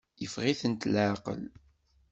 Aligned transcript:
Yeffeɣ-iten 0.21 0.73
leɛqel. 0.93 1.41